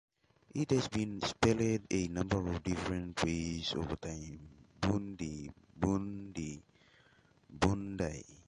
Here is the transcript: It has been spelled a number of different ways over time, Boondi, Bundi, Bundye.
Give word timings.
It 0.55 0.71
has 0.71 0.87
been 0.87 1.21
spelled 1.21 1.61
a 1.91 2.07
number 2.07 2.47
of 2.49 2.63
different 2.63 3.23
ways 3.23 3.75
over 3.75 3.95
time, 3.97 4.39
Boondi, 4.81 5.51
Bundi, 5.79 6.63
Bundye. 7.55 8.23